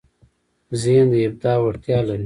[0.81, 2.19] ذهن د ابداع وړتیا لري.